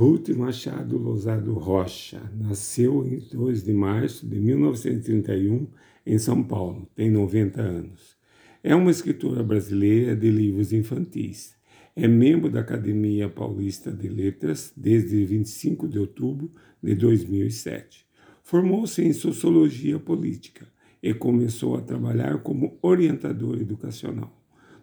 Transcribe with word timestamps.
Ruth 0.00 0.30
Machado 0.30 0.96
Lozado 0.96 1.52
Rocha 1.52 2.22
nasceu 2.34 3.06
em 3.06 3.18
2 3.18 3.64
de 3.64 3.74
março 3.74 4.26
de 4.26 4.40
1931 4.40 5.66
em 6.06 6.16
São 6.16 6.42
Paulo, 6.42 6.88
tem 6.96 7.10
90 7.10 7.60
anos. 7.60 8.16
É 8.64 8.74
uma 8.74 8.90
escritora 8.90 9.42
brasileira 9.42 10.16
de 10.16 10.30
livros 10.30 10.72
infantis. 10.72 11.54
É 11.94 12.08
membro 12.08 12.50
da 12.50 12.60
Academia 12.60 13.28
Paulista 13.28 13.92
de 13.92 14.08
Letras 14.08 14.72
desde 14.74 15.22
25 15.22 15.86
de 15.86 15.98
outubro 15.98 16.50
de 16.82 16.94
2007. 16.94 18.06
Formou-se 18.42 19.02
em 19.02 19.12
Sociologia 19.12 19.98
Política 19.98 20.66
e 21.02 21.12
começou 21.12 21.76
a 21.76 21.82
trabalhar 21.82 22.38
como 22.38 22.78
orientador 22.80 23.60
educacional. 23.60 24.34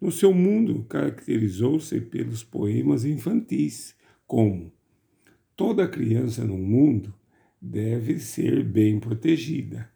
No 0.00 0.10
seu 0.10 0.32
mundo, 0.32 0.86
caracterizou-se 0.88 2.00
pelos 2.00 2.42
poemas 2.42 3.04
infantis, 3.04 3.94
como 4.26 4.72
Toda 5.54 5.86
criança 5.86 6.44
no 6.44 6.56
mundo 6.56 7.12
deve 7.60 8.18
ser 8.18 8.64
bem 8.64 8.98
protegida 8.98 9.90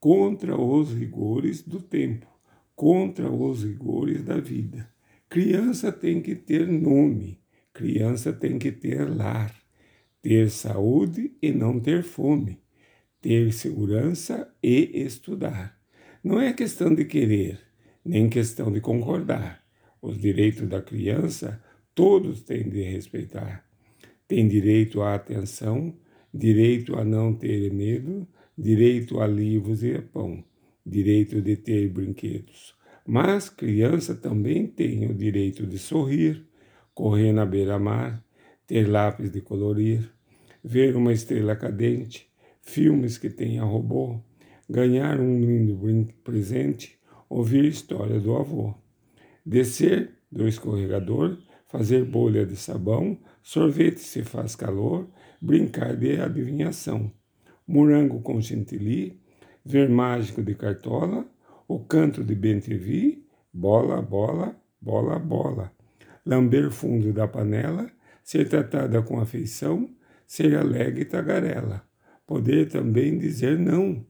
contra 0.00 0.58
os 0.58 0.94
rigores 0.94 1.62
do 1.62 1.80
tempo, 1.80 2.26
contra 2.74 3.30
os 3.30 3.62
rigores 3.62 4.24
da 4.24 4.38
vida. 4.38 4.90
Criança 5.28 5.92
tem 5.92 6.22
que 6.22 6.34
ter 6.34 6.66
nome, 6.66 7.38
criança 7.74 8.32
tem 8.32 8.58
que 8.58 8.72
ter 8.72 9.04
lar, 9.04 9.54
ter 10.22 10.50
saúde 10.50 11.36
e 11.42 11.52
não 11.52 11.78
ter 11.78 12.02
fome, 12.02 12.58
ter 13.20 13.52
segurança 13.52 14.50
e 14.62 15.04
estudar. 15.04 15.78
Não 16.24 16.40
é 16.40 16.54
questão 16.54 16.94
de 16.94 17.04
querer, 17.04 17.60
nem 18.02 18.30
questão 18.30 18.72
de 18.72 18.80
concordar. 18.80 19.62
Os 20.00 20.18
direitos 20.18 20.66
da 20.66 20.80
criança 20.80 21.62
todos 21.94 22.42
têm 22.42 22.68
de 22.68 22.82
respeitar 22.82 23.71
tem 24.32 24.48
direito 24.48 25.02
à 25.02 25.14
atenção, 25.14 25.92
direito 26.32 26.96
a 26.96 27.04
não 27.04 27.34
ter 27.34 27.70
medo, 27.70 28.26
direito 28.56 29.20
a 29.20 29.26
livros 29.26 29.82
e 29.82 29.94
a 29.94 30.00
pão, 30.00 30.42
direito 30.86 31.42
de 31.42 31.54
ter 31.54 31.90
brinquedos. 31.90 32.74
Mas 33.06 33.50
criança 33.50 34.14
também 34.14 34.66
tem 34.66 35.04
o 35.04 35.12
direito 35.12 35.66
de 35.66 35.76
sorrir, 35.76 36.46
correr 36.94 37.30
na 37.30 37.44
beira-mar, 37.44 38.24
ter 38.66 38.88
lápis 38.88 39.30
de 39.30 39.42
colorir, 39.42 40.10
ver 40.64 40.96
uma 40.96 41.12
estrela 41.12 41.54
cadente, 41.54 42.26
filmes 42.62 43.18
que 43.18 43.28
tenha 43.28 43.62
robô, 43.62 44.18
ganhar 44.66 45.20
um 45.20 45.40
lindo 45.40 46.08
presente, 46.24 46.98
ouvir 47.28 47.66
história 47.66 48.18
do 48.18 48.34
avô, 48.34 48.72
descer 49.44 50.14
do 50.30 50.48
escorregador, 50.48 51.36
fazer 51.68 52.02
bolha 52.04 52.46
de 52.46 52.56
sabão, 52.56 53.18
sorvete 53.42 53.98
se 53.98 54.22
faz 54.22 54.54
calor, 54.54 55.08
brincar 55.40 55.96
de 55.96 56.20
adivinhação, 56.20 57.10
morango 57.66 58.20
com 58.20 58.40
chantilly, 58.40 59.20
ver 59.64 59.88
mágico 59.88 60.42
de 60.42 60.54
cartola, 60.54 61.26
o 61.66 61.80
canto 61.80 62.22
de 62.22 62.34
bentivi, 62.34 63.26
bola, 63.52 64.00
bola, 64.00 64.56
bola, 64.80 65.18
bola, 65.18 65.72
lamber 66.24 66.70
fundo 66.70 67.12
da 67.12 67.26
panela, 67.26 67.90
ser 68.22 68.48
tratada 68.48 69.02
com 69.02 69.20
afeição, 69.20 69.90
ser 70.26 70.56
alegre 70.56 71.02
e 71.02 71.04
tagarela, 71.04 71.82
poder 72.26 72.68
também 72.68 73.18
dizer 73.18 73.58
não, 73.58 74.04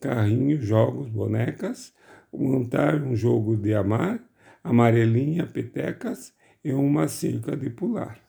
carrinho, 0.00 0.60
jogos, 0.60 1.08
bonecas, 1.08 1.92
montar 2.32 3.02
um 3.02 3.16
jogo 3.16 3.56
de 3.56 3.74
amar, 3.74 4.22
amarelinha, 4.62 5.46
petecas, 5.46 6.34
e 6.64 6.72
uma 6.72 7.06
cerca 7.06 7.56
de 7.56 7.70
pular. 7.70 8.25